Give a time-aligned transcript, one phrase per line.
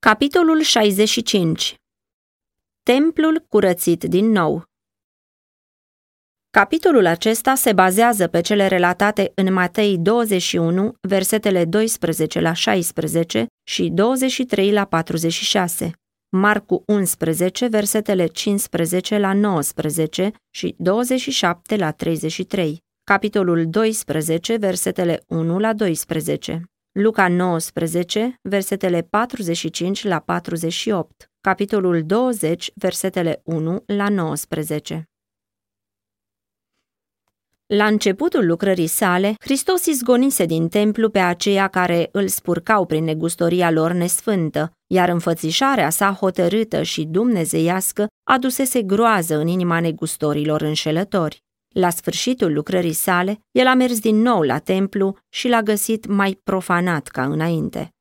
[0.00, 1.74] Capitolul 65
[2.82, 4.64] Templul curățit din nou
[6.50, 13.88] Capitolul acesta se bazează pe cele relatate în Matei 21, versetele 12 la 16 și
[13.88, 15.90] 23 la 46,
[16.28, 25.72] Marcu 11, versetele 15 la 19 și 27 la 33, capitolul 12, versetele 1 la
[25.72, 26.62] 12.
[27.00, 35.08] Luca 19, versetele 45 la 48, capitolul 20, versetele 1 la 19.
[37.66, 43.70] La începutul lucrării sale, Hristos izgonise din templu pe aceia care îl spurcau prin negustoria
[43.70, 51.46] lor nesfântă, iar înfățișarea sa hotărâtă și dumnezeiască adusese groază în inima negustorilor înșelători.
[51.78, 56.40] La sfârșitul lucrării sale, el a mers din nou la templu și l-a găsit mai
[56.44, 57.94] profanat ca înainte.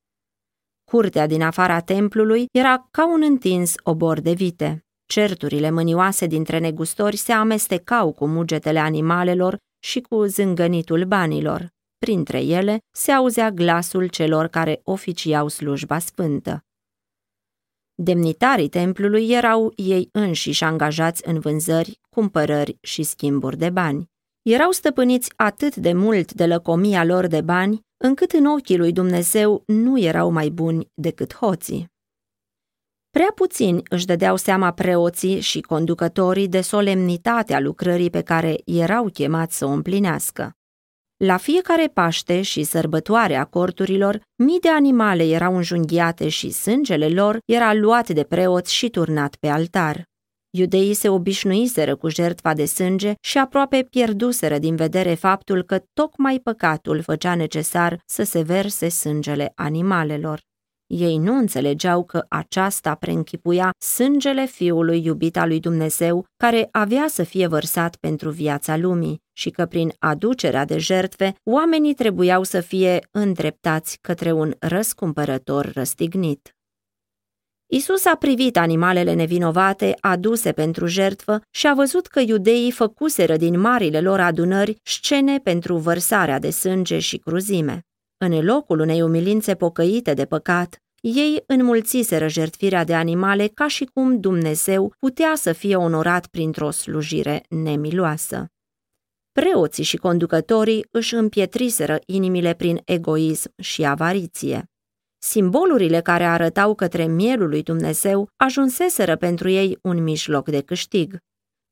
[0.92, 4.86] Curtea din afara templului era ca un întins obor de vite.
[5.06, 11.68] Certurile mânioase dintre negustori se amestecau cu mugetele animalelor și cu zângănitul banilor.
[11.98, 16.62] Printre ele se auzea glasul celor care oficiau slujba sfântă.
[18.00, 24.10] Demnitarii templului erau ei înșiși angajați în vânzări, cumpărări și schimburi de bani.
[24.42, 29.64] Erau stăpâniți atât de mult de lăcomia lor de bani, încât în ochii lui Dumnezeu
[29.66, 31.92] nu erau mai buni decât hoții.
[33.10, 39.58] Prea puțini își dădeau seama preoții și conducătorii de solemnitatea lucrării pe care erau chemați
[39.58, 40.52] să o împlinească.
[41.18, 47.38] La fiecare Paște și sărbătoare a corturilor, mii de animale erau înjunghiate și sângele lor
[47.46, 50.06] era luat de preoți și turnat pe altar.
[50.58, 56.40] Iudeii se obișnuiseră cu jertfa de sânge și aproape pierduseră din vedere faptul că tocmai
[56.40, 60.42] păcatul făcea necesar să se verse sângele animalelor.
[60.88, 67.24] Ei nu înțelegeau că aceasta preînchipuia sângele fiului iubit al lui Dumnezeu, care avea să
[67.24, 73.08] fie vărsat pentru viața lumii și că prin aducerea de jertfe, oamenii trebuiau să fie
[73.12, 76.57] îndreptați către un răscumpărător răstignit.
[77.70, 83.60] Isus a privit animalele nevinovate aduse pentru jertfă și a văzut că iudeii făcuseră din
[83.60, 87.82] marile lor adunări scene pentru vărsarea de sânge și cruzime.
[88.18, 94.20] În locul unei umilințe pocăite de păcat, ei înmulțiseră jertfirea de animale ca și cum
[94.20, 98.46] Dumnezeu putea să fie onorat printr-o slujire nemiloasă.
[99.32, 104.70] Preoții și conducătorii își împietriseră inimile prin egoism și avariție.
[105.20, 111.18] Simbolurile care arătau către mielul lui Dumnezeu ajunseseră pentru ei un mijloc de câștig.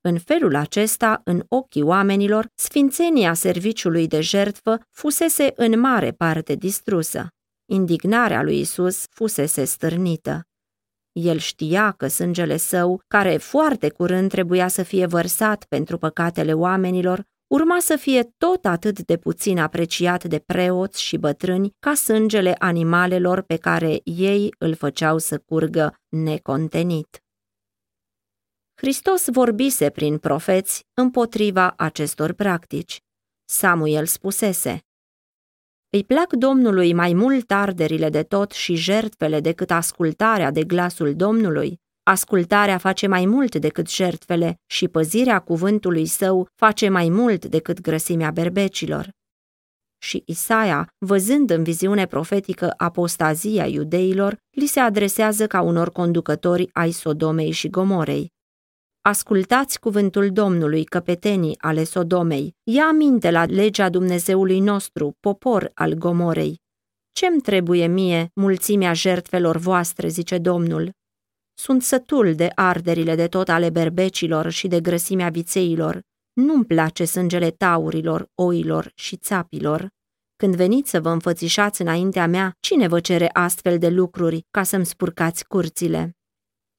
[0.01, 7.27] În felul acesta, în ochii oamenilor, sfințenia serviciului de jertfă fusese în mare parte distrusă.
[7.65, 10.47] Indignarea lui Isus fusese stârnită.
[11.11, 17.25] El știa că sângele său, care foarte curând trebuia să fie vărsat pentru păcatele oamenilor,
[17.47, 23.41] urma să fie tot atât de puțin apreciat de preoți și bătrâni ca sângele animalelor
[23.41, 27.19] pe care ei îl făceau să curgă necontenit.
[28.75, 32.99] Hristos vorbise prin profeți împotriva acestor practici.
[33.45, 34.85] Samuel spusese,
[35.89, 41.81] Îi plac Domnului mai mult arderile de tot și jertfele decât ascultarea de glasul Domnului.
[42.07, 48.31] Ascultarea face mai mult decât jertfele și păzirea cuvântului său face mai mult decât grăsimea
[48.31, 49.09] berbecilor.
[49.97, 56.91] Și Isaia, văzând în viziune profetică apostazia iudeilor, li se adresează ca unor conducători ai
[56.91, 58.31] Sodomei și Gomorei.
[59.01, 62.55] Ascultați cuvântul Domnului, căpetenii ale Sodomei.
[62.63, 66.59] Ia aminte la legea Dumnezeului nostru, popor al Gomorei.
[67.11, 70.89] Ce-mi trebuie mie mulțimea jertfelor voastre, zice Domnul?
[71.57, 76.01] Sunt sătul de arderile de tot ale berbecilor și de grăsimea vițeilor.
[76.33, 79.87] Nu-mi place sângele taurilor, oilor și țapilor.
[80.35, 84.85] Când veniți să vă înfățișați înaintea mea, cine vă cere astfel de lucruri ca să-mi
[84.85, 86.17] spurcați curțile?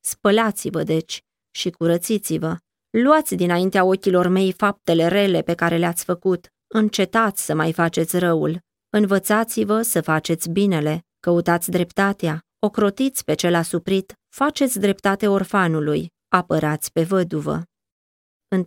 [0.01, 2.57] Spălați-vă, deci, și curățiți-vă.
[2.91, 6.53] Luați dinaintea ochilor mei faptele rele pe care le-ați făcut.
[6.67, 8.59] Încetați să mai faceți răul.
[8.89, 11.07] Învățați-vă să faceți binele.
[11.21, 12.41] Căutați dreptatea.
[12.59, 14.15] Ocrotiți pe cel asuprit.
[14.39, 16.13] Faceți dreptate orfanului.
[16.29, 17.63] Apărați pe văduvă.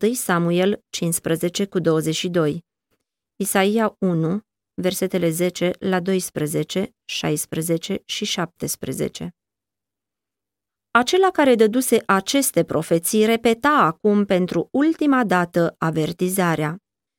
[0.02, 2.64] 1 Samuel 15 cu 22
[3.36, 4.42] Isaia 1,
[4.82, 9.30] versetele 10 la 12, 16 și 17
[10.92, 16.78] acela care dăduse aceste profeții repeta acum pentru ultima dată avertizarea.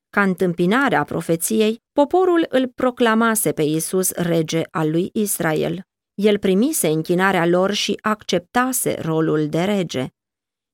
[0.08, 5.88] Ca întâmpinare a profeției, poporul îl proclamase pe Iisus rege al lui Israel.
[6.22, 10.06] El primise închinarea lor și acceptase rolul de rege.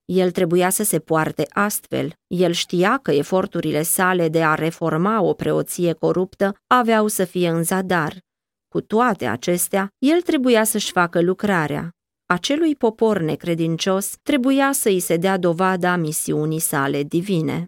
[0.04, 2.12] El trebuia să se poarte astfel.
[2.26, 7.62] El știa că eforturile sale de a reforma o preoție coruptă aveau să fie în
[7.62, 8.18] zadar.
[8.68, 11.90] Cu toate acestea, el trebuia să-și facă lucrarea.
[12.26, 17.66] Acelui popor necredincios trebuia să îi se dea dovada misiunii sale divine.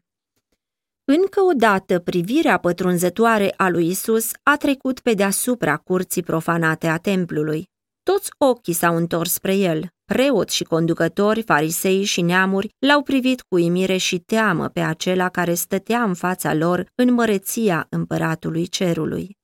[1.11, 6.97] Încă o dată, privirea pătrunzătoare a lui Isus a trecut pe deasupra curții profanate a
[6.97, 7.65] templului.
[8.03, 9.87] Toți ochii s-au întors spre el.
[10.05, 15.55] Preoți și conducători, farisei și neamuri l-au privit cu imire și teamă pe acela care
[15.55, 19.37] stătea în fața lor în măreția împăratului cerului.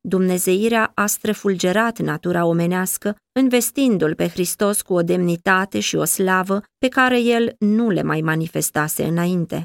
[0.00, 6.88] Dumnezeirea a străfulgerat natura omenească, investindu-l pe Hristos cu o demnitate și o slavă pe
[6.88, 9.64] care el nu le mai manifestase înainte.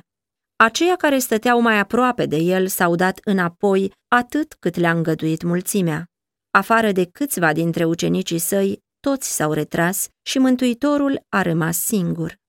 [0.63, 6.09] Aceia care stăteau mai aproape de el s-au dat înapoi atât cât le-a îngăduit mulțimea.
[6.51, 12.39] Afară de câțiva dintre ucenicii săi, toți s-au retras și Mântuitorul a rămas singur.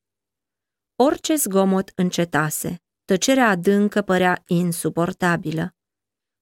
[0.96, 5.74] Orice zgomot încetase, tăcerea adâncă părea insuportabilă.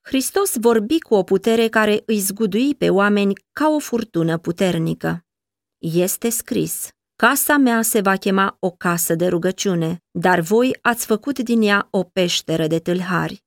[0.01, 5.25] Hristos vorbi cu o putere care îi zgudui pe oameni ca o furtună puternică.
[5.79, 6.89] Este scris,
[7.27, 11.89] Casa mea se va chema o casă de rugăciune, dar voi ați făcut din ea
[11.91, 13.45] o peșteră de tâlhari.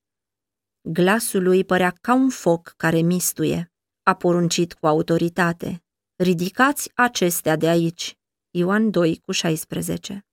[0.81, 3.71] Glasul lui părea ca un foc care mistuie.
[4.03, 5.83] A poruncit cu autoritate.
[6.15, 8.17] Ridicați acestea de aici.
[8.49, 10.25] Ioan 2 cu 16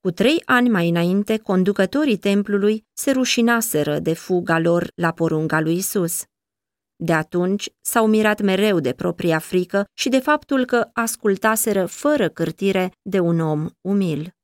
[0.00, 5.76] Cu trei ani mai înainte, conducătorii templului se rușinaseră de fuga lor la porunga lui
[5.76, 6.24] Isus.
[7.02, 12.92] De atunci s-au mirat mereu de propria frică și de faptul că ascultaseră fără cârtire
[13.02, 14.34] de un om umil.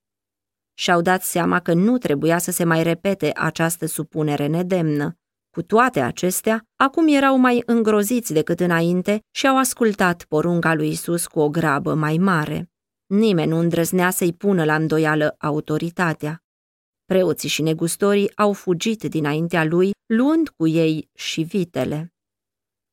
[0.74, 5.16] Și-au dat seama că nu trebuia să se mai repete această supunere nedemnă.
[5.50, 11.26] Cu toate acestea, acum erau mai îngroziți decât înainte și au ascultat porunca lui Isus
[11.26, 12.70] cu o grabă mai mare.
[13.06, 16.42] Nimeni nu îndrăznea să-i pună la îndoială autoritatea.
[17.04, 22.10] Preoții și negustorii au fugit dinaintea lui, luând cu ei și vitele.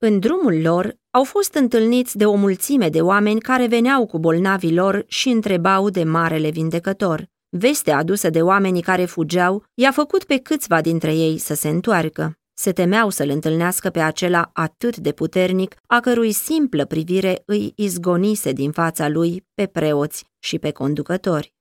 [0.06, 4.74] În drumul lor au fost întâlniți de o mulțime de oameni care veneau cu bolnavii
[4.74, 7.28] lor și întrebau de marele vindecător.
[7.50, 12.38] Vestea adusă de oamenii care fugeau i-a făcut pe câțiva dintre ei să se întoarcă.
[12.54, 18.52] Se temeau să-l întâlnească pe acela atât de puternic, a cărui simplă privire îi izgonise
[18.52, 21.54] din fața lui pe preoți și pe conducători.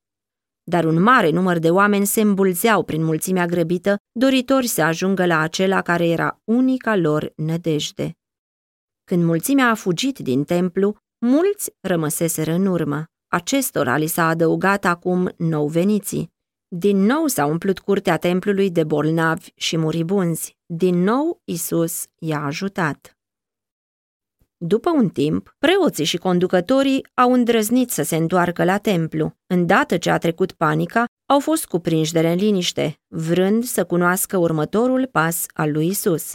[0.63, 5.39] Dar un mare număr de oameni se îmbulzeau prin mulțimea grăbită, doritori să ajungă la
[5.39, 8.17] acela care era unica lor nădejde.
[9.13, 13.03] Când mulțimea a fugit din templu, mulți rămăseseră în urmă.
[13.27, 16.31] Acestora li s-a adăugat acum nou veniții.
[16.67, 20.57] Din nou s-a umplut curtea templului de bolnavi și muribunzi.
[20.65, 23.17] Din nou Isus i-a ajutat.
[24.57, 29.35] După un timp, preoții și conducătorii au îndrăznit să se întoarcă la templu.
[29.47, 35.45] Îndată ce a trecut panica, au fost cuprinși de liniște, vrând să cunoască următorul pas
[35.53, 36.33] al lui Isus.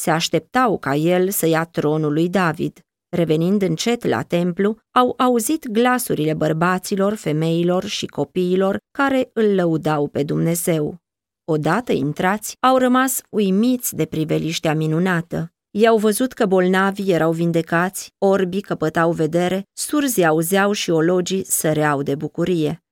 [0.00, 2.78] Se așteptau ca el să ia tronul lui David.
[3.08, 10.22] Revenind încet la templu, au auzit glasurile bărbaților, femeilor și copiilor care îl lăudau pe
[10.22, 10.96] Dumnezeu.
[11.44, 15.52] Odată intrați, au rămas uimiți de priveliștea minunată.
[15.70, 22.14] I-au văzut că bolnavii erau vindecați, orbii căpătau vedere, surzi auzeau și ologii săreau de
[22.14, 22.84] bucurie.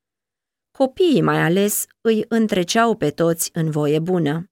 [0.79, 4.51] Copiii mai ales îi întreceau pe toți în voie bună.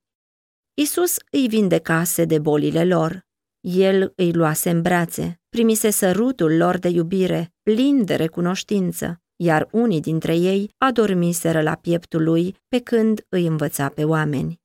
[0.76, 3.26] Isus îi vindecase de bolile lor.
[3.61, 10.00] El îi luase în brațe, primise sărutul lor de iubire, plin de recunoștință, iar unii
[10.00, 14.61] dintre ei adormiseră la pieptul lui pe când îi învăța pe oameni.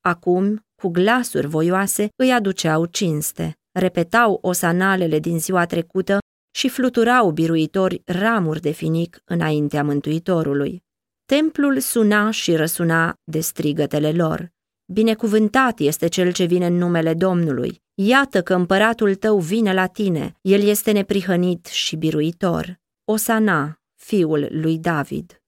[0.00, 6.18] Acum, cu glasuri voioase, îi aduceau cinste, repetau osanalele din ziua trecută
[6.54, 10.82] și fluturau biruitori ramuri de finic înaintea Mântuitorului.
[11.24, 14.50] Templul suna și răsuna de strigătele lor.
[14.92, 17.82] Binecuvântat este cel ce vine în numele Domnului.
[17.94, 22.80] Iată că împăratul tău vine la tine, el este neprihănit și biruitor.
[23.04, 25.42] Osana, fiul lui David.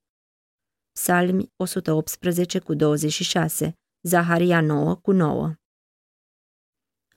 [0.92, 5.54] Psalmi 118 cu 26, Zaharia 9 cu 9.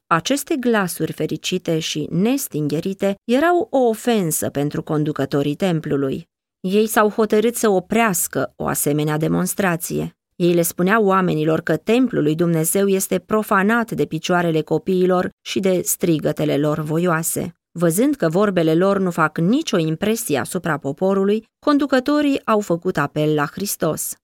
[0.07, 6.29] Aceste glasuri fericite și nestingherite erau o ofensă pentru conducătorii templului.
[6.59, 10.17] Ei s-au hotărât să oprească o asemenea demonstrație.
[10.35, 15.81] Ei le spuneau oamenilor că templul lui Dumnezeu este profanat de picioarele copiilor și de
[15.81, 17.55] strigătele lor voioase.
[17.71, 23.45] Văzând că vorbele lor nu fac nicio impresie asupra poporului, conducătorii au făcut apel la
[23.45, 24.15] Hristos.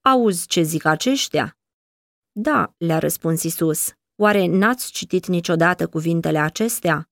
[0.00, 1.56] Auzi ce zic aceștia?
[2.32, 3.92] Da, le-a răspuns Isus.
[4.16, 7.08] Oare n-ați citit niciodată cuvintele acestea?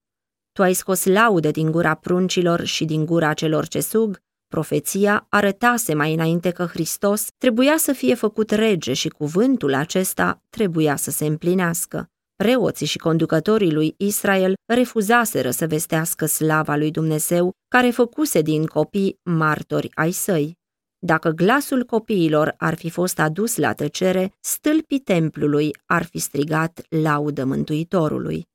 [0.53, 4.22] Tu ai scos laudă din gura pruncilor și din gura celor ce sug,
[4.53, 10.97] Profeția arătase mai înainte că Hristos trebuia să fie făcut rege și cuvântul acesta trebuia
[10.97, 12.11] să se împlinească.
[12.37, 19.19] Preoții și conducătorii lui Israel refuzaseră să vestească slava lui Dumnezeu, care făcuse din copii
[19.23, 20.59] martori ai săi.
[20.99, 27.45] Dacă glasul copiilor ar fi fost adus la tăcere, stâlpii templului ar fi strigat laudă
[27.45, 28.47] Mântuitorului.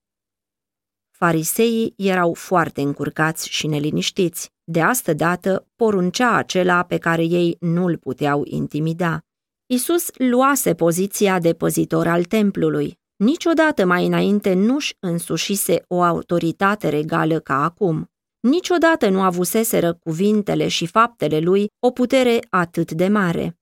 [1.19, 4.51] Fariseii erau foarte încurcați și neliniștiți.
[4.63, 9.21] De astă dată poruncea acela pe care ei nu-l puteau intimida.
[9.65, 12.99] Isus luase poziția de păzitor al templului.
[13.15, 18.11] Niciodată mai înainte nu-și însușise o autoritate regală ca acum.
[18.39, 23.59] Niciodată nu avuseseră cuvintele și faptele lui o putere atât de mare.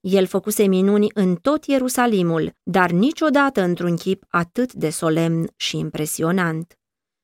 [0.00, 6.77] El făcuse minuni în tot Ierusalimul, dar niciodată într-un chip atât de solemn și impresionant.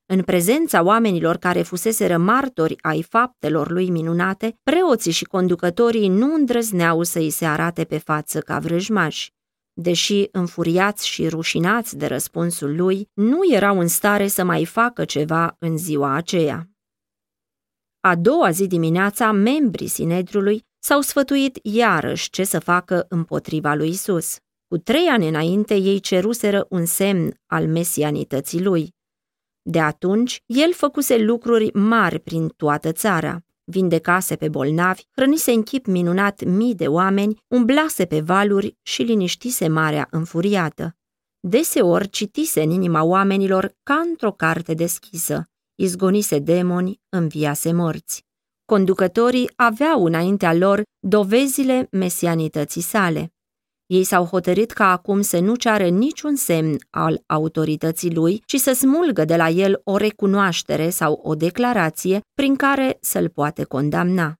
[0.07, 7.03] În prezența oamenilor care fuseseră martori ai faptelor lui minunate, preoții și conducătorii nu îndrăzneau
[7.03, 9.33] să îi se arate pe față ca vrăjmași.
[9.73, 15.55] Deși înfuriați și rușinați de răspunsul lui, nu erau în stare să mai facă ceva
[15.59, 16.69] în ziua aceea.
[17.99, 24.37] A doua zi dimineața, membrii Sinedrului s-au sfătuit iarăși ce să facă împotriva lui Isus.
[24.67, 28.93] Cu trei ani înainte, ei ceruseră un semn al mesianității lui.
[29.67, 33.39] De atunci, el făcuse lucruri mari prin toată țara.
[33.63, 39.67] Vindecase pe bolnavi, hrănise în chip minunat mii de oameni, umblase pe valuri și liniștise
[39.67, 40.95] marea înfuriată.
[41.39, 45.49] Deseori citise în inima oamenilor ca într-o carte deschisă.
[45.75, 48.25] Izgonise demoni, înviase morți.
[48.65, 53.34] Conducătorii aveau înaintea lor dovezile mesianității sale.
[53.85, 58.73] Ei s-au hotărât ca acum să nu ceară niciun semn al autorității lui, ci să
[58.73, 64.35] smulgă de la el o recunoaștere sau o declarație prin care să-l poate condamna.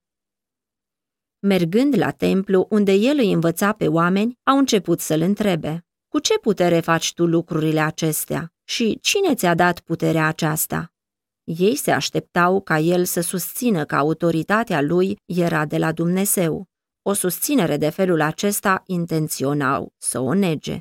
[1.39, 6.39] Mergând la templu, unde el îi învăța pe oameni, au început să-l întrebe, Cu ce
[6.39, 8.53] putere faci tu lucrurile acestea?
[8.63, 10.93] Și cine ți-a dat puterea aceasta?
[11.43, 16.67] Ei se așteptau ca el să susțină că autoritatea lui era de la Dumnezeu.
[17.07, 20.79] O susținere de felul acesta intenționau să o nege.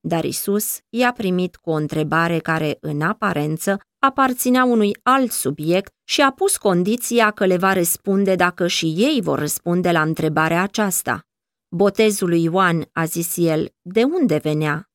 [0.00, 6.20] Dar Isus i-a primit cu o întrebare care, în aparență, aparținea unui alt subiect și
[6.20, 11.26] a pus condiția că le va răspunde dacă și ei vor răspunde la întrebarea aceasta.
[11.68, 14.90] Botezul lui Ioan, a zis el, de unde venea?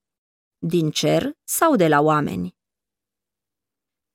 [0.58, 2.56] Din cer sau de la oameni?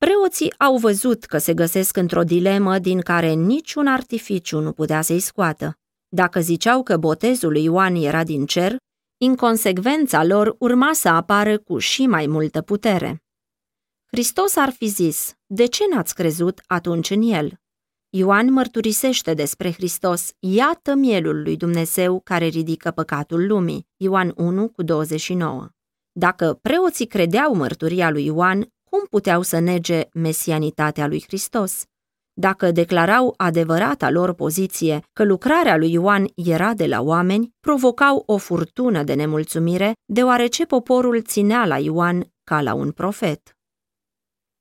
[0.06, 5.20] Preoții au văzut că se găsesc într-o dilemă din care niciun artificiu nu putea să-i
[5.20, 5.74] scoată.
[6.08, 8.76] Dacă ziceau că botezul lui Ioan era din cer,
[9.16, 13.22] inconsecvența lor urma să apară cu și mai multă putere.
[14.06, 17.52] Hristos ar fi zis, de ce n-ați crezut atunci în el?
[18.10, 24.82] Ioan mărturisește despre Hristos, iată mielul lui Dumnezeu care ridică păcatul lumii, Ioan 1 cu
[24.82, 25.68] 29.
[26.12, 31.84] Dacă preoții credeau mărturia lui Ioan, cum puteau să nege mesianitatea lui Hristos?
[32.32, 38.36] Dacă declarau adevărata lor poziție că lucrarea lui Ioan era de la oameni, provocau o
[38.36, 43.56] furtună de nemulțumire, deoarece poporul ținea la Ioan ca la un profet.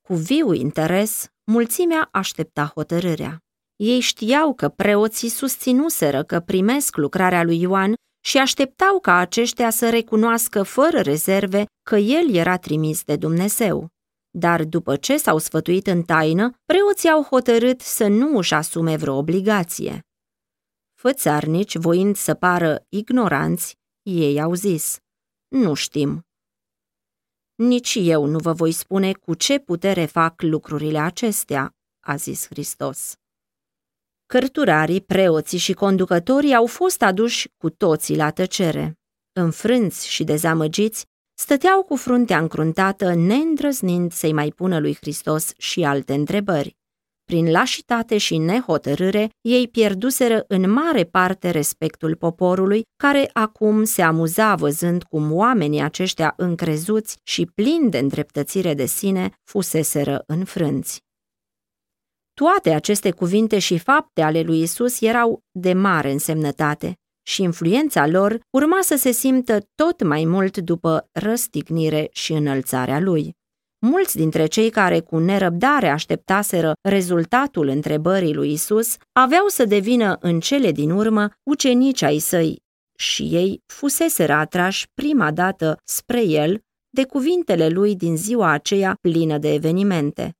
[0.00, 3.38] Cu viu interes, mulțimea aștepta hotărârea.
[3.76, 7.94] Ei știau că preoții susținuseră că primesc lucrarea lui Ioan
[8.24, 13.88] și așteptau ca aceștia să recunoască fără rezerve că el era trimis de Dumnezeu.
[14.30, 19.16] Dar după ce s-au sfătuit în taină, preoții au hotărât să nu își asume vreo
[19.16, 20.04] obligație.
[20.94, 24.98] Fățarnici, voind să pară ignoranți, ei au zis,
[25.48, 26.24] nu știm.
[27.54, 33.14] Nici eu nu vă voi spune cu ce putere fac lucrurile acestea, a zis Hristos.
[34.26, 38.98] Cărturarii, preoții și conducătorii au fost aduși cu toții la tăcere.
[39.32, 41.06] Înfrânți și dezamăgiți,
[41.42, 46.76] Stăteau cu fruntea încruntată, neîndrăznind să-i mai pună lui Hristos și alte întrebări.
[47.24, 54.54] Prin lașitate și nehotărâre, ei pierduseră în mare parte respectul poporului, care acum se amuza
[54.54, 60.98] văzând cum oamenii aceștia încrezuți și plini de îndreptățire de sine fuseseră înfrânți.
[62.34, 66.99] Toate aceste cuvinte și fapte ale lui Isus erau de mare însemnătate
[67.30, 73.32] și influența lor urma să se simtă tot mai mult după răstignire și înălțarea lui.
[73.86, 80.40] Mulți dintre cei care cu nerăbdare așteptaseră rezultatul întrebării lui Isus aveau să devină în
[80.40, 82.62] cele din urmă ucenici ai săi
[82.98, 89.38] și ei fuseseră atrași prima dată spre el de cuvintele lui din ziua aceea plină
[89.38, 90.34] de evenimente.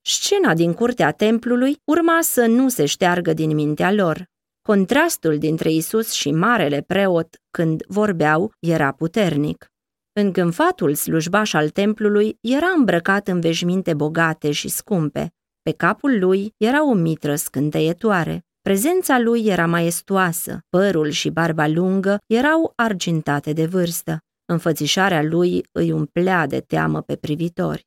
[0.00, 4.30] Scena din curtea templului urma să nu se șteargă din mintea lor.
[4.62, 9.66] Contrastul dintre Isus și marele preot, când vorbeau, era puternic.
[10.12, 15.34] Îngânfatul slujbaș al templului era îmbrăcat în veșminte bogate și scumpe.
[15.62, 18.44] Pe capul lui era o mitră scânteietoare.
[18.60, 24.18] Prezența lui era maestuoasă, părul și barba lungă erau argintate de vârstă.
[24.44, 27.86] Înfățișarea lui îi umplea de teamă pe privitori.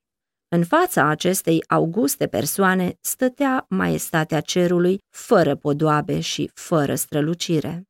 [0.56, 7.84] În fața acestei auguste persoane stătea maestatea cerului, fără podoabe și fără strălucire.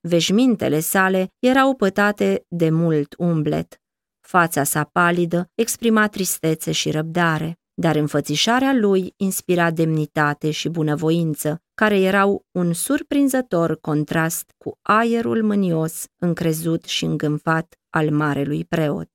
[0.00, 3.80] Veșmintele sale erau pătate de mult umblet.
[4.20, 12.00] Fața sa palidă exprima tristețe și răbdare, dar înfățișarea lui inspira demnitate și bunăvoință, care
[12.00, 19.10] erau un surprinzător contrast cu aerul mânios, încrezut și îngânfat al marelui preot.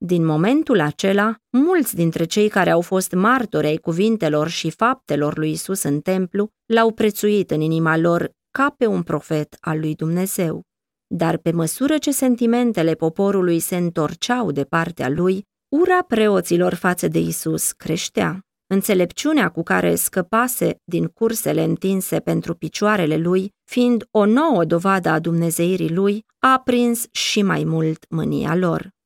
[0.00, 5.50] Din momentul acela, mulți dintre cei care au fost martori ai cuvintelor și faptelor lui
[5.50, 10.62] Isus în templu l-au prețuit în inima lor ca pe un profet al lui Dumnezeu.
[11.06, 17.18] Dar pe măsură ce sentimentele poporului se întorceau de partea lui, ura preoților față de
[17.18, 18.42] Isus creștea.
[18.66, 25.18] Înțelepciunea cu care scăpase din cursele întinse pentru picioarele lui, fiind o nouă dovadă a
[25.18, 28.96] dumnezeirii lui, a aprins și mai mult mânia lor.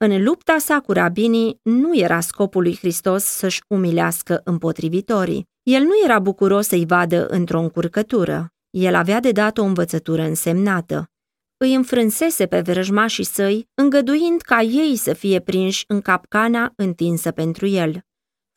[0.00, 5.48] În lupta sa cu rabinii nu era scopul lui Hristos să-și umilească împotrivitorii.
[5.62, 8.52] El nu era bucuros să-i vadă într-o încurcătură.
[8.70, 11.10] El avea de dat o învățătură însemnată.
[11.56, 17.66] Îi înfrânsese pe vrăjmașii săi, îngăduind ca ei să fie prinși în capcana întinsă pentru
[17.66, 18.00] el.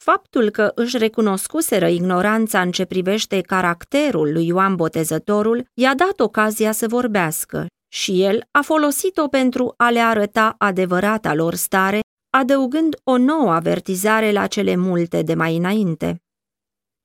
[0.04, 6.72] Faptul că își recunoscuseră ignoranța în ce privește caracterul lui Ioan Botezătorul i-a dat ocazia
[6.72, 13.18] să vorbească și el a folosit-o pentru a le arăta adevărata lor stare, adăugând o
[13.18, 16.22] nouă avertizare la cele multe de mai înainte.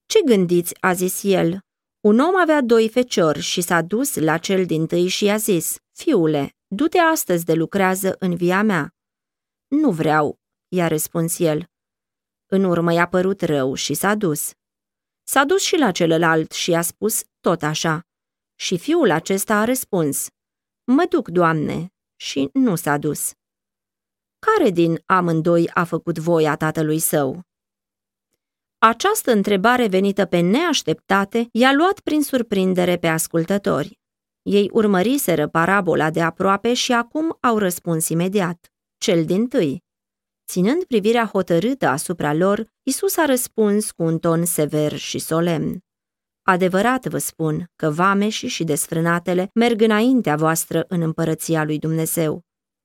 [0.07, 1.59] Ce gândiți?" a zis el.
[2.01, 5.77] Un om avea doi feciori și s-a dus la cel din tâi și i-a zis,
[5.93, 8.95] Fiule, du-te astăzi de lucrează în via mea."
[9.67, 11.65] Nu vreau," i-a răspuns el.
[12.47, 14.53] În urmă i-a părut rău și s-a dus.
[15.23, 18.01] S-a dus și la celălalt și i-a spus tot așa.
[18.55, 20.29] Și fiul acesta a răspuns,
[20.89, 23.33] Mă duc, doamne, și nu s-a dus.
[24.39, 27.41] Care din amândoi a făcut voia tatălui său?
[28.79, 33.99] Această întrebare venită pe neașteptate i-a luat prin surprindere pe ascultători.
[34.43, 38.73] Ei urmăriseră parabola de aproape și acum au răspuns imediat.
[38.99, 39.85] Cel din tâi.
[40.47, 45.86] Ținând privirea hotărâtă asupra lor, Isus a răspuns cu un ton sever și solemn.
[46.49, 52.43] Adevărat vă spun că vameșii și desfrânatele merg înaintea voastră în împărăția lui Dumnezeu.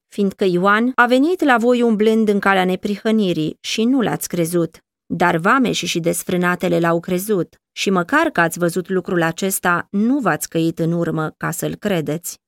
[0.08, 5.38] Fiindcă Ioan a venit la voi umblând în calea neprihănirii și nu l-ați crezut, dar
[5.38, 10.80] vameșii și desfrânatele l-au crezut și măcar că ați văzut lucrul acesta, nu v-ați căit
[10.80, 12.41] în urmă ca să-l credeți.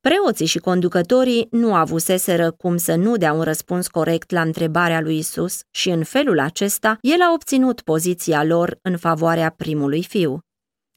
[0.00, 5.18] Preoții și conducătorii nu avuseseră cum să nu dea un răspuns corect la întrebarea lui
[5.18, 10.38] Isus și în felul acesta el a obținut poziția lor în favoarea primului fiu.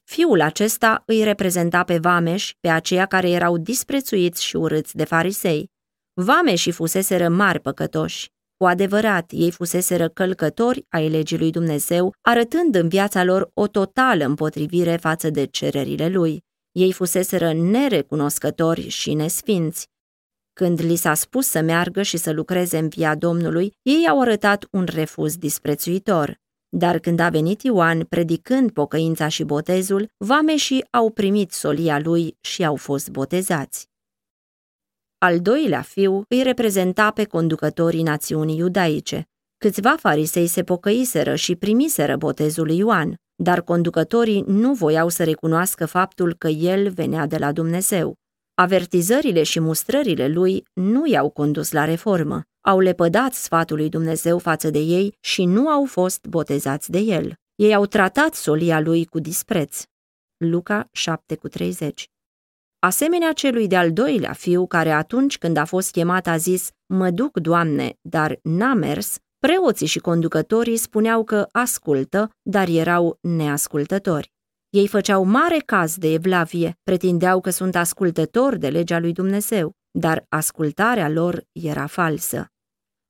[0.04, 5.70] Fiul acesta îi reprezenta pe vameși, pe aceia care erau disprețuiți și urâți de farisei.
[6.12, 8.30] Vameșii fuseseră mari păcătoși.
[8.56, 14.24] Cu adevărat, ei fuseseră călcători ai legii lui Dumnezeu, arătând în viața lor o totală
[14.24, 16.44] împotrivire față de cererile lui.
[16.72, 19.88] Ei fuseseră nerecunoscători și nesfinți.
[20.52, 24.66] Când li s-a spus să meargă și să lucreze în via Domnului, ei au arătat
[24.70, 26.40] un refuz disprețuitor.
[26.68, 32.64] Dar când a venit Ioan predicând pocăința și botezul, vameșii au primit solia lui și
[32.64, 33.88] au fost botezați.
[35.18, 39.28] Al doilea fiu îi reprezenta pe conducătorii națiunii iudaice.
[39.58, 45.86] Câțiva farisei se pocăiseră și primiseră botezul lui Ioan dar conducătorii nu voiau să recunoască
[45.86, 48.14] faptul că el venea de la Dumnezeu.
[48.54, 54.70] Avertizările și mustrările lui nu i-au condus la reformă, au lepădat sfatul lui Dumnezeu față
[54.70, 57.34] de ei și nu au fost botezați de el.
[57.54, 59.82] Ei au tratat solia lui cu dispreț.
[60.36, 60.90] Luca
[61.78, 61.88] 7,30
[62.78, 67.38] Asemenea celui de-al doilea fiu, care atunci când a fost chemat a zis, Mă duc,
[67.38, 74.32] Doamne, dar n-a mers, Preoții și conducătorii spuneau că ascultă, dar erau neascultători.
[74.70, 80.24] Ei făceau mare caz de evlavie, pretindeau că sunt ascultători de legea lui Dumnezeu, dar
[80.28, 82.51] ascultarea lor era falsă.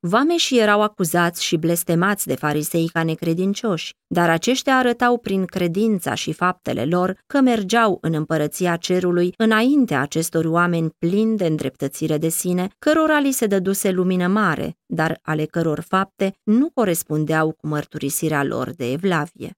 [0.05, 6.33] Vameșii erau acuzați și blestemați de farisei ca necredincioși, dar aceștia arătau prin credința și
[6.33, 12.69] faptele lor că mergeau în împărăția cerului înaintea acestor oameni plini de îndreptățire de sine,
[12.79, 18.71] cărora li se dăduse lumină mare, dar ale căror fapte nu corespundeau cu mărturisirea lor
[18.71, 19.57] de evlavie.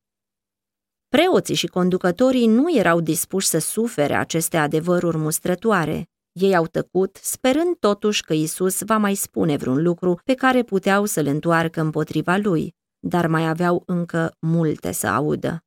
[1.08, 7.76] Preoții și conducătorii nu erau dispuși să sufere aceste adevăruri mustrătoare, ei au tăcut, sperând
[7.78, 12.74] totuși că Isus va mai spune vreun lucru pe care puteau să-l întoarcă împotriva lui,
[12.98, 15.64] dar mai aveau încă multe să audă.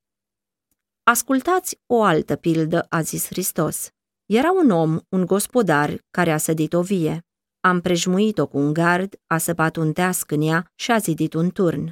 [1.04, 3.90] Ascultați o altă pildă, a zis Hristos.
[4.26, 7.26] Era un om, un gospodar, care a sădit o vie.
[7.60, 11.50] A împrejmuit-o cu un gard, a săpat un teasc în ea și a zidit un
[11.50, 11.92] turn.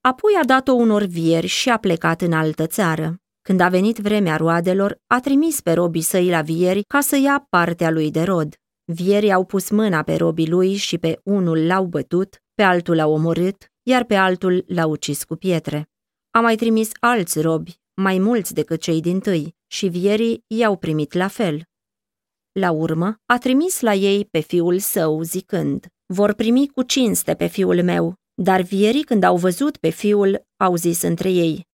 [0.00, 3.21] Apoi a dat-o unor vieri și a plecat în altă țară.
[3.42, 7.46] Când a venit vremea roadelor, a trimis pe robii săi la vieri ca să ia
[7.48, 8.54] partea lui de rod.
[8.84, 13.12] Vierii au pus mâna pe robii lui și pe unul l-au bătut, pe altul l-au
[13.12, 15.88] omorât, iar pe altul l-au ucis cu pietre.
[16.30, 21.12] A mai trimis alți robi, mai mulți decât cei din tâi, și vierii i-au primit
[21.12, 21.62] la fel.
[22.52, 27.46] La urmă, a trimis la ei pe fiul său, zicând, vor primi cu cinste pe
[27.46, 31.66] fiul meu, dar vierii, când au văzut pe fiul, au zis între ei,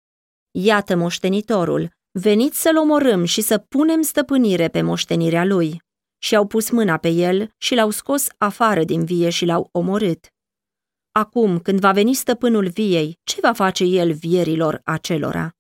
[0.60, 5.82] Iată moștenitorul, veniți să-l omorâm și să punem stăpânire pe moștenirea lui.
[6.18, 10.26] Și au pus mâna pe el și l-au scos afară din vie și l-au omorât.
[11.12, 15.56] Acum, când va veni stăpânul viei, ce va face el vierilor acelora?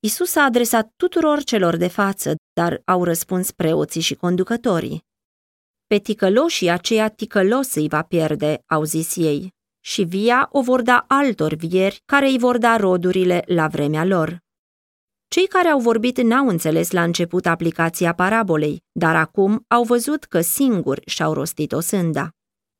[0.00, 5.04] Isus a adresat tuturor celor de față, dar au răspuns preoții și conducătorii.
[5.86, 9.52] Pe ticăloșii aceia ticălos îi va pierde, au zis ei
[9.84, 14.38] și via o vor da altor vieri care îi vor da rodurile la vremea lor.
[15.28, 20.40] Cei care au vorbit n-au înțeles la început aplicația parabolei, dar acum au văzut că
[20.40, 22.30] singuri și-au rostit o sânda.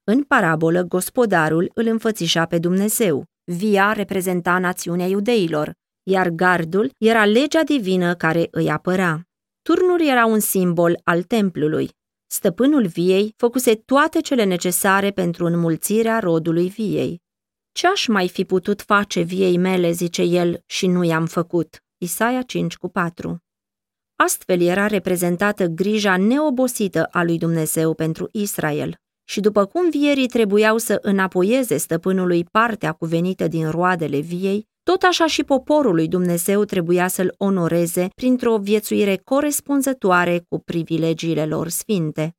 [0.04, 7.62] În parabolă, gospodarul îl înfățișa pe Dumnezeu, via reprezenta națiunea iudeilor, iar gardul era legea
[7.62, 9.20] divină care îi apăra.
[9.62, 11.90] Turnul era un simbol al templului,
[12.32, 17.22] Stăpânul viei făcuse toate cele necesare pentru înmulțirea rodului viei.
[17.72, 21.82] Ce aș mai fi putut face viei mele, zice el, și nu i-am făcut?
[21.98, 23.42] Isaia 5 cu 4
[24.16, 29.01] Astfel era reprezentată grija neobosită a lui Dumnezeu pentru Israel.
[29.32, 35.26] Și după cum vierii trebuiau să înapoieze stăpânului partea cuvenită din roadele viei, tot așa
[35.26, 42.36] și poporul lui Dumnezeu trebuia să-l onoreze printr-o viețuire corespunzătoare cu privilegiile lor sfinte.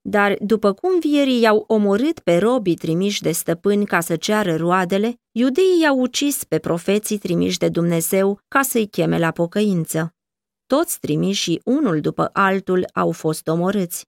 [0.00, 5.20] Dar după cum vierii i-au omorât pe robii trimiși de stăpâni ca să ceară roadele,
[5.32, 10.14] iudeii i-au ucis pe profeții trimiși de Dumnezeu ca să-i cheme la pocăință.
[10.66, 14.06] Toți trimișii, unul după altul, au fost omorâți.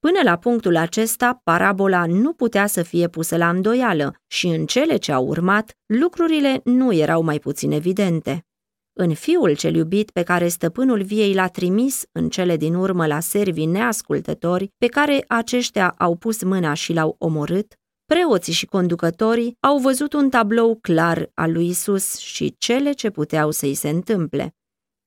[0.00, 4.96] Până la punctul acesta, parabola nu putea să fie pusă la îndoială și în cele
[4.96, 8.46] ce au urmat, lucrurile nu erau mai puțin evidente.
[8.92, 13.20] În fiul cel iubit pe care stăpânul viei l-a trimis în cele din urmă la
[13.20, 19.78] servii neascultători, pe care aceștia au pus mâna și l-au omorât, preoții și conducătorii au
[19.78, 24.57] văzut un tablou clar al lui Isus și cele ce puteau să-i se întâmple.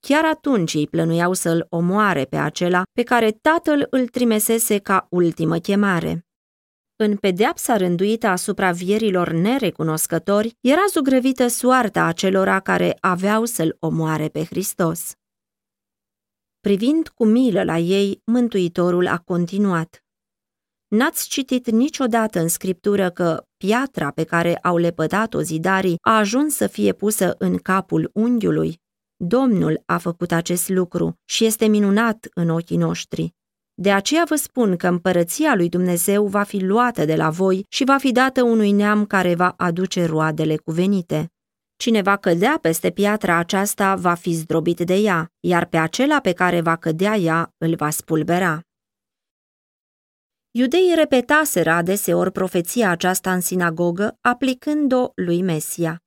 [0.07, 5.57] Chiar atunci ei plănuiau să-l omoare pe acela pe care tatăl îl trimesese ca ultimă
[5.57, 6.25] chemare.
[6.95, 14.43] În pedeapsa rânduită asupra vierilor nerecunoscători, era zugrăvită soarta acelora care aveau să-l omoare pe
[14.43, 15.11] Hristos.
[16.59, 20.03] Privind cu milă la ei, Mântuitorul a continuat.
[20.87, 26.67] N-ați citit niciodată în scriptură că piatra pe care au lepădat-o zidarii a ajuns să
[26.67, 28.79] fie pusă în capul unghiului?
[29.23, 33.33] Domnul a făcut acest lucru și este minunat în ochii noștri.
[33.73, 37.83] De aceea vă spun că împărăția lui Dumnezeu va fi luată de la voi și
[37.83, 41.31] va fi dată unui neam care va aduce roadele cuvenite.
[41.75, 46.33] Cine va cădea peste piatra aceasta va fi zdrobit de ea, iar pe acela pe
[46.33, 48.61] care va cădea ea îl va spulbera.
[50.51, 56.01] Iudeii repetaseră adeseori profeția aceasta în sinagogă, aplicând-o lui Mesia.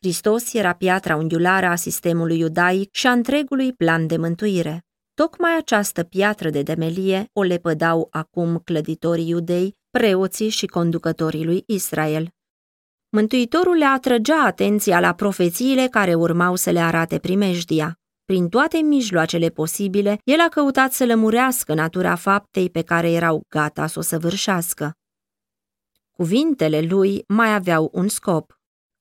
[0.00, 4.84] Hristos era piatra unghiulară a sistemului iudaic și a întregului plan de mântuire.
[5.14, 12.28] Tocmai această piatră de demelie o lepădau acum clăditorii iudei, preoții și conducătorii lui Israel.
[13.08, 17.98] Mântuitorul le atrăgea atenția la profețiile care urmau să le arate primejdia.
[18.24, 23.86] Prin toate mijloacele posibile, el a căutat să lămurească natura faptei pe care erau gata
[23.86, 24.92] să o săvârșească.
[26.12, 28.57] Cuvintele lui mai aveau un scop.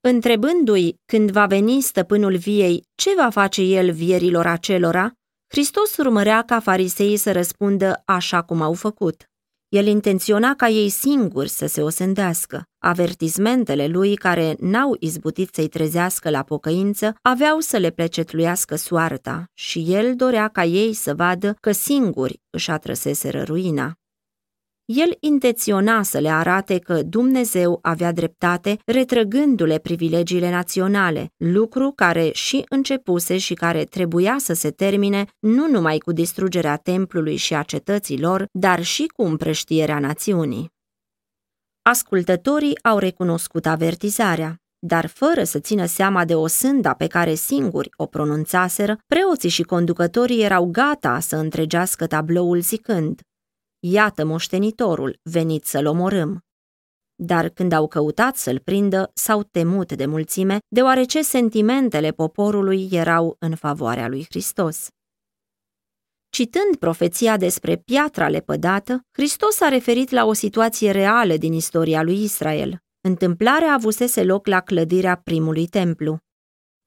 [0.09, 5.11] Întrebându-i când va veni stăpânul viei, ce va face el vierilor acelora,
[5.47, 9.23] Hristos urmărea ca fariseii să răspundă așa cum au făcut.
[9.69, 12.63] El intenționa ca ei singuri să se osândească.
[12.83, 19.85] Avertismentele lui, care n-au izbutit să-i trezească la pocăință, aveau să le plecetluiască soarta și
[19.87, 23.93] el dorea ca ei să vadă că singuri își atrăseseră ruina.
[24.93, 32.65] El intenționa să le arate că Dumnezeu avea dreptate, retrăgându-le privilegiile naționale, lucru care și
[32.69, 38.45] începuse și care trebuia să se termine nu numai cu distrugerea templului și a cetăților,
[38.51, 40.69] dar și cu împrăștierea națiunii.
[41.81, 47.89] Ascultătorii au recunoscut avertizarea, dar fără să țină seama de o sânda pe care singuri
[47.95, 53.21] o pronunțaseră, preoții și conducătorii erau gata să întregească tabloul zicând
[53.89, 56.39] Iată moștenitorul, venit să-l omorâm.
[57.15, 63.55] Dar când au căutat să-l prindă, s-au temut de mulțime, deoarece sentimentele poporului erau în
[63.55, 64.87] favoarea lui Hristos.
[66.29, 72.23] Citând profeția despre piatra lepădată, Hristos a referit la o situație reală din istoria lui
[72.23, 72.77] Israel.
[73.01, 76.17] Întâmplarea avusese loc la clădirea primului templu.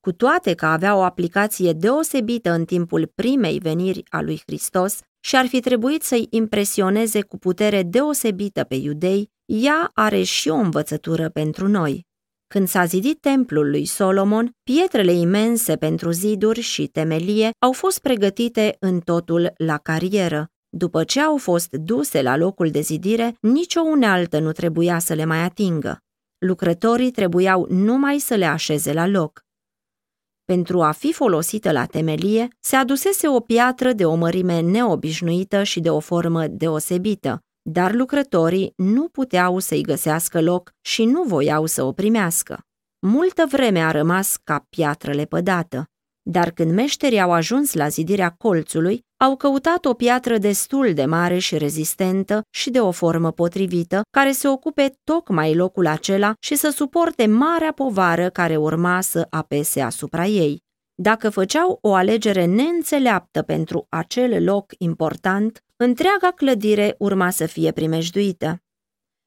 [0.01, 5.37] Cu toate că avea o aplicație deosebită în timpul primei veniri a lui Hristos, și
[5.37, 11.29] ar fi trebuit să-i impresioneze cu putere deosebită pe iudei, ea are și o învățătură
[11.29, 12.07] pentru noi.
[12.47, 18.77] Când s-a zidit templul lui Solomon, pietrele imense pentru ziduri și temelie au fost pregătite
[18.79, 20.51] în totul la carieră.
[20.69, 25.25] După ce au fost duse la locul de zidire, nicio unealtă nu trebuia să le
[25.25, 25.99] mai atingă.
[26.39, 29.45] Lucrătorii trebuiau numai să le așeze la loc.
[30.51, 35.81] Pentru a fi folosită la temelie, se adusese o piatră de o mărime neobișnuită și
[35.81, 41.83] de o formă deosebită, dar lucrătorii nu puteau să-i găsească loc și nu voiau să
[41.83, 42.61] o primească.
[43.07, 45.90] Multă vreme a rămas ca piatră lepădată,
[46.23, 51.39] dar când meșterii au ajuns la zidirea colțului, au căutat o piatră destul de mare
[51.39, 56.71] și rezistentă și de o formă potrivită, care să ocupe tocmai locul acela și să
[56.71, 60.63] suporte marea povară care urma să apese asupra ei.
[60.95, 68.63] Dacă făceau o alegere neînțeleaptă pentru acel loc important, întreaga clădire urma să fie primejduită.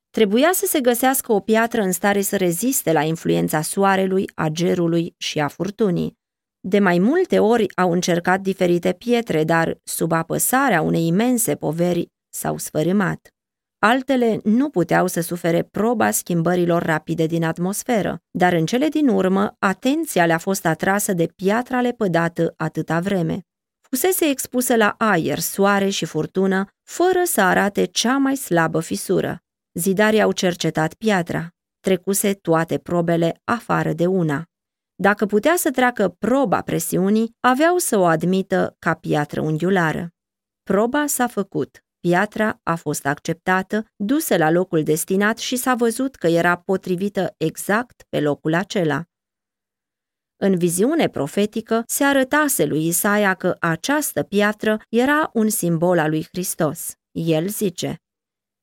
[0.09, 5.15] Trebuia să se găsească o piatră în stare să reziste la influența soarelui, a gerului
[5.17, 6.21] și a furtunii.
[6.65, 12.57] De mai multe ori au încercat diferite pietre, dar, sub apăsarea unei imense poveri, s-au
[12.57, 13.27] sfărâmat.
[13.79, 19.55] Altele nu puteau să sufere proba schimbărilor rapide din atmosferă, dar în cele din urmă
[19.59, 23.39] atenția le-a fost atrasă de piatra lepădată atâta vreme.
[23.81, 29.43] Fusese expusă la aer, soare și furtună, fără să arate cea mai slabă fisură.
[29.73, 31.47] Zidarii au cercetat piatra.
[31.79, 34.47] Trecuse toate probele afară de una.
[35.03, 40.07] Dacă putea să treacă proba presiunii, aveau să o admită ca piatră unghiulară.
[40.63, 46.27] Proba s-a făcut, piatra a fost acceptată, dusă la locul destinat și s-a văzut că
[46.27, 49.03] era potrivită exact pe locul acela.
[50.35, 56.27] În viziune profetică se arătase lui Isaia că această piatră era un simbol al lui
[56.31, 56.93] Hristos.
[57.11, 57.95] El zice,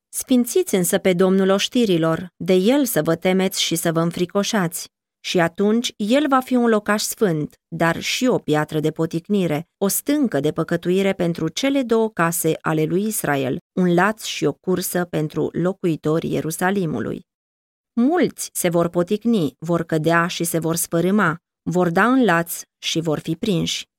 [0.09, 4.89] Sfințiți însă pe Domnul oștirilor, de El să vă temeți și să vă înfricoșați.
[5.23, 9.87] Și atunci el va fi un locaș sfânt, dar și o piatră de poticnire, o
[9.87, 15.05] stâncă de păcătuire pentru cele două case ale lui Israel, un laț și o cursă
[15.05, 17.21] pentru locuitorii Ierusalimului.
[17.93, 21.37] Mulți se vor poticni, vor cădea și se vor sfărâma,
[21.69, 23.89] vor da în laț și vor fi prinși.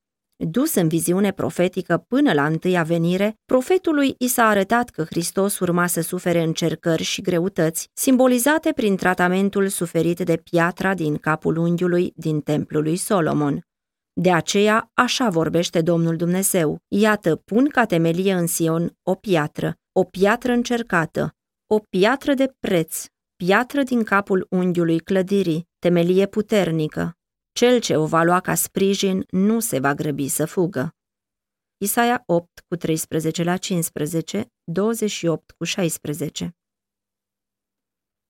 [0.45, 5.87] Dus în viziune profetică până la întâia venire, profetului i s-a arătat că Hristos urma
[5.87, 12.41] să sufere încercări și greutăți, simbolizate prin tratamentul suferit de piatra din capul unghiului din
[12.41, 13.67] templul lui Solomon.
[14.13, 16.79] De aceea, așa vorbește Domnul Dumnezeu.
[16.89, 21.35] Iată, pun ca temelie în Sion o piatră, o piatră încercată,
[21.67, 23.05] o piatră de preț,
[23.37, 27.17] piatră din capul unghiului clădirii, temelie puternică,
[27.53, 30.95] cel ce o va lua ca sprijin nu se va grăbi să fugă.
[31.77, 36.57] Isaia 8 cu 13 la 15, 28 cu 16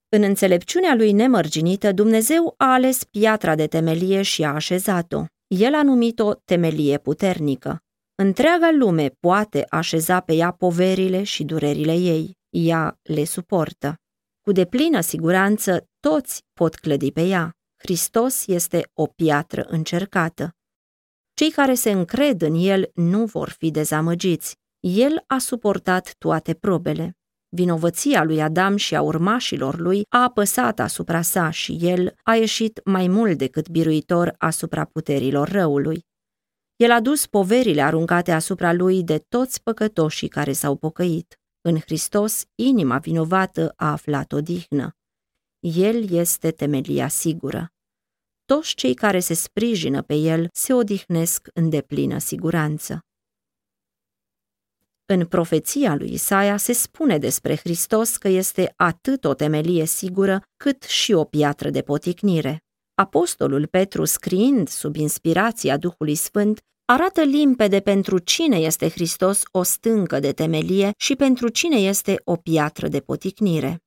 [0.08, 5.24] În înțelepciunea lui nemărginită, Dumnezeu a ales piatra de temelie și a așezat-o.
[5.46, 7.78] El a numit-o temelie puternică.
[8.14, 12.36] Întreaga lume poate așeza pe ea poverile și durerile ei.
[12.50, 13.94] Ea le suportă.
[14.40, 17.56] Cu deplină siguranță, toți pot clădi pe ea.
[17.82, 20.56] Hristos este o piatră încercată.
[21.34, 24.56] Cei care se încred în El nu vor fi dezamăgiți.
[24.80, 27.16] El a suportat toate probele.
[27.48, 32.80] Vinovăția lui Adam și a urmașilor lui a apăsat asupra sa și el a ieșit
[32.84, 36.06] mai mult decât biruitor asupra puterilor răului.
[36.76, 41.40] El a dus poverile aruncate asupra lui de toți păcătoșii care s-au pocăit.
[41.60, 44.96] În Hristos, inima vinovată a aflat odihnă.
[45.64, 47.71] El este temelia sigură.
[48.52, 53.00] Toți cei care se sprijină pe el se odihnesc în deplină siguranță.
[55.06, 60.82] În profeția lui Isaia se spune despre Hristos că este atât o temelie sigură cât
[60.82, 62.58] și o piatră de poticnire.
[62.94, 70.20] Apostolul Petru, scriind sub inspirația Duhului Sfânt, arată limpede pentru cine este Hristos o stâncă
[70.20, 73.82] de temelie și pentru cine este o piatră de poticnire.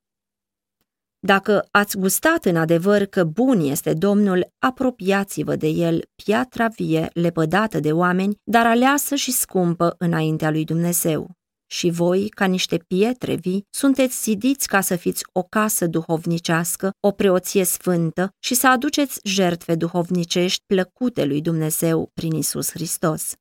[1.25, 7.79] Dacă ați gustat în adevăr că bun este Domnul, apropiați-vă de el, piatra vie, lepădată
[7.79, 11.31] de oameni, dar aleasă și scumpă înaintea lui Dumnezeu.
[11.71, 17.11] Și voi, ca niște pietre vii, sunteți zidiți ca să fiți o casă duhovnicească, o
[17.11, 23.33] preoție sfântă și să aduceți jertfe duhovnicești plăcute lui Dumnezeu prin Isus Hristos.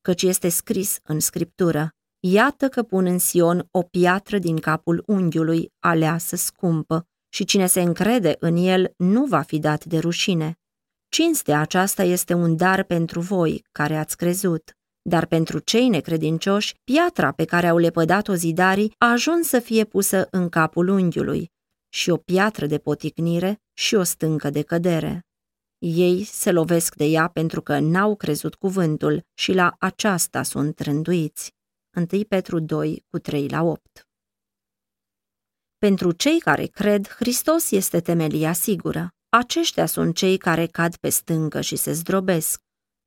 [0.00, 5.72] Căci este scris în Scriptură, Iată că pun în Sion o piatră din capul unghiului,
[5.78, 10.58] aleasă scumpă, și cine se încrede în el nu va fi dat de rușine.
[11.08, 17.32] Cinstea aceasta este un dar pentru voi, care ați crezut, dar pentru cei necredincioși, piatra
[17.32, 21.50] pe care au lepădat-o zidarii a ajuns să fie pusă în capul unghiului,
[21.88, 25.26] și o piatră de poticnire și o stâncă de cădere.
[25.78, 31.54] Ei se lovesc de ea pentru că n-au crezut cuvântul și la aceasta sunt rânduiți.
[32.12, 34.05] 1 Petru 2, cu 3 la 8
[35.78, 39.08] pentru cei care cred, Hristos este temelia sigură.
[39.28, 42.60] Aceștia sunt cei care cad pe stâncă și se zdrobesc.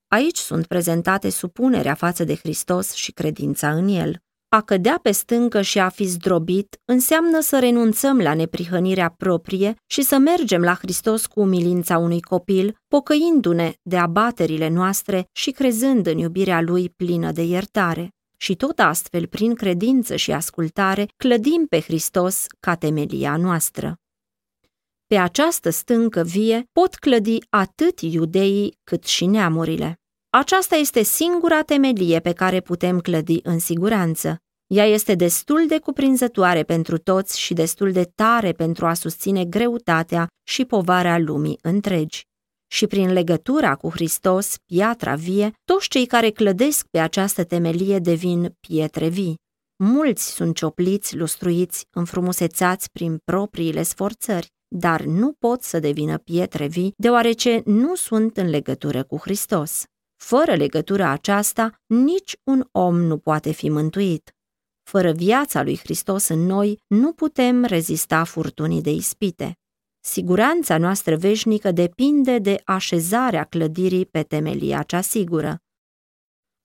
[0.07, 4.17] Aici sunt prezentate supunerea față de Hristos și credința în El.
[4.49, 10.01] A cădea pe stâncă și a fi zdrobit înseamnă să renunțăm la neprihănirea proprie și
[10.01, 16.17] să mergem la Hristos cu umilința unui copil, pocăindu-ne de abaterile noastre și crezând în
[16.17, 18.09] iubirea Lui plină de iertare
[18.41, 23.95] și tot astfel, prin credință și ascultare, clădim pe Hristos ca temelia noastră.
[25.07, 29.99] Pe această stâncă vie pot clădi atât iudeii cât și neamurile.
[30.29, 34.37] Aceasta este singura temelie pe care putem clădi în siguranță.
[34.67, 40.27] Ea este destul de cuprinzătoare pentru toți și destul de tare pentru a susține greutatea
[40.43, 42.28] și povarea lumii întregi
[42.71, 48.55] și prin legătura cu Hristos, piatra vie, toți cei care clădesc pe această temelie devin
[48.59, 49.35] pietre vii.
[49.83, 56.93] Mulți sunt ciopliți, lustruiți, înfrumusețați prin propriile sforțări, dar nu pot să devină pietre vii,
[56.97, 59.83] deoarece nu sunt în legătură cu Hristos.
[60.21, 64.33] Fără legătura aceasta, nici un om nu poate fi mântuit.
[64.83, 69.53] Fără viața lui Hristos în noi, nu putem rezista furtunii de ispite.
[70.11, 75.57] Siguranța noastră veșnică depinde de așezarea clădirii pe temelia cea sigură.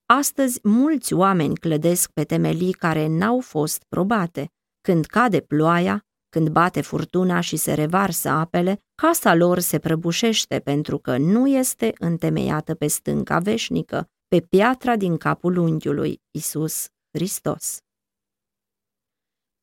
[0.06, 4.52] Astăzi, mulți oameni clădesc pe temelii care n-au fost probate.
[4.80, 10.98] Când cade ploaia, când bate furtuna și se revarsă apele, casa lor se prăbușește pentru
[10.98, 17.78] că nu este întemeiată pe stânca veșnică, pe piatra din capul unghiului, Isus Hristos.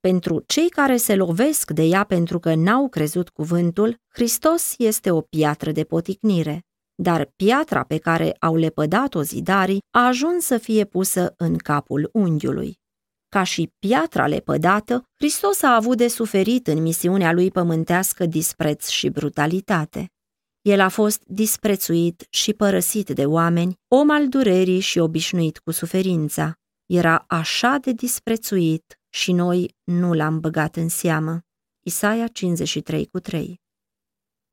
[0.02, 5.22] Pentru cei care se lovesc de ea pentru că n-au crezut cuvântul, Hristos este o
[5.22, 6.64] piatră de poticnire.
[6.96, 12.80] Dar piatra pe care au lepădat-o zidarii a ajuns să fie pusă în capul unghiului.
[13.30, 19.10] Ca și piatra lepădată, Hristos a avut de suferit în misiunea lui pământească dispreț și
[19.10, 20.06] brutalitate.
[20.62, 26.54] El a fost disprețuit și părăsit de oameni, om al durerii și obișnuit cu suferința.
[26.86, 31.42] Era așa de disprețuit și noi nu l-am băgat în seamă.
[31.84, 33.62] Isaia 53 cu 3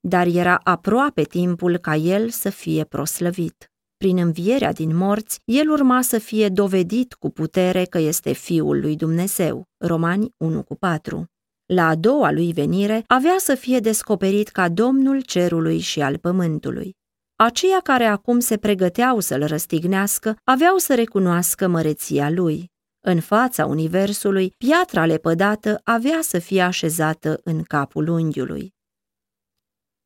[0.00, 3.70] Dar era aproape timpul ca el să fie proslăvit.
[3.96, 8.96] Prin învierea din morți, el urma să fie dovedit cu putere că este Fiul lui
[8.96, 9.64] Dumnezeu.
[9.76, 11.28] Romani 1 cu 4
[11.68, 16.96] la a doua lui venire, avea să fie descoperit ca Domnul cerului și al pământului.
[17.36, 22.70] Aceia care acum se pregăteau să-l răstignească aveau să recunoască măreția lui.
[23.10, 28.74] În fața universului, piatra lepădată avea să fie așezată în capul unghiului.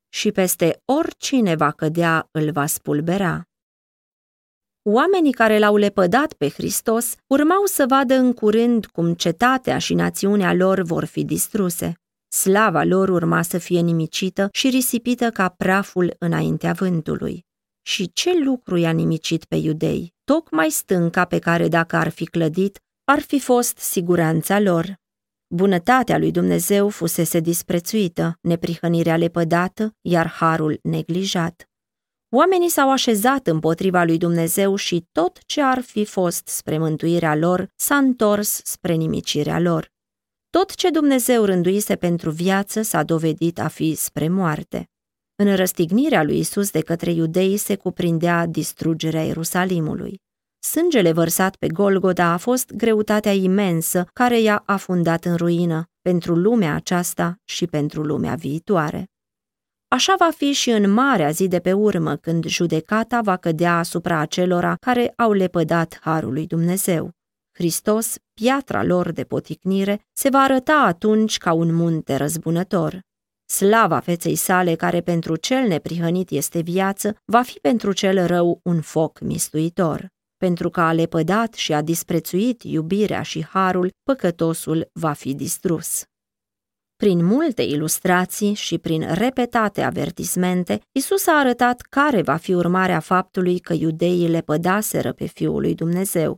[0.08, 3.42] Și peste oricine va cădea îl va spulbera.
[4.82, 10.55] Oamenii care l-au lepădat pe Hristos urmau să vadă în curând cum cetatea și națiunea
[10.55, 11.94] lor vor fi distruse.
[12.28, 17.44] Slava lor urma să fie nimicită și risipită ca praful înaintea vântului.
[17.84, 20.14] Și ce lucru i-a nimicit pe iudei?
[20.24, 25.00] Tocmai stânca pe care, dacă ar fi clădit, ar fi fost siguranța lor.
[25.55, 31.66] Bunătatea lui Dumnezeu fusese disprețuită, neprihănirea lepădată, iar harul neglijat.
[32.34, 37.68] Oamenii s-au așezat împotriva lui Dumnezeu și tot ce ar fi fost spre mântuirea lor
[37.76, 39.90] s-a întors spre nimicirea lor.
[40.50, 44.90] Tot ce Dumnezeu rânduise pentru viață s-a dovedit a fi spre moarte.
[45.36, 50.20] În răstignirea lui Isus de către iudei se cuprindea distrugerea Ierusalimului.
[50.64, 56.74] Sângele vărsat pe Golgoda a fost greutatea imensă care i-a afundat în ruină pentru lumea
[56.74, 59.10] aceasta și pentru lumea viitoare.
[59.88, 64.18] Așa va fi și în marea zi de pe urmă, când judecata va cădea asupra
[64.18, 67.10] acelora care au lepădat harul lui Dumnezeu.
[67.52, 73.00] Hristos, piatra lor de poticnire, se va arăta atunci ca un munte răzbunător.
[73.44, 78.80] Slava feței sale, care pentru cel neprihănit este viață, va fi pentru cel rău un
[78.80, 80.10] foc mistuitor.
[80.43, 86.03] Pentru că a lepădat și a disprețuit iubirea și harul, păcătosul va fi distrus.
[86.97, 93.59] Prin multe ilustrații și prin repetate avertismente, Isus a arătat care va fi urmarea faptului
[93.59, 96.36] că iudeii le pădaseră pe Fiul lui Dumnezeu.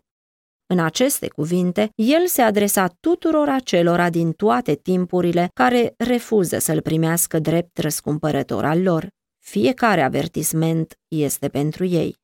[0.66, 7.38] În aceste cuvinte, el se adresa tuturor acelora din toate timpurile care refuză să-l primească
[7.38, 9.08] drept răscumpărător al lor.
[9.44, 12.22] Fiecare avertisment este pentru ei.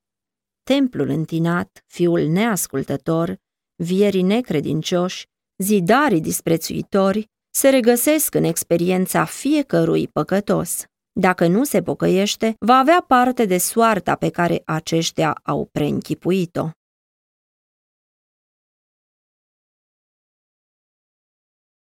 [0.63, 3.37] Templul întinat, fiul neascultător,
[3.75, 5.25] vierii necredincioși,
[5.57, 10.83] zidarii disprețuitori, se regăsesc în experiența fiecărui păcătos.
[11.19, 16.69] Dacă nu se pocăiește, va avea parte de soarta pe care aceștia au preînchipuit-o.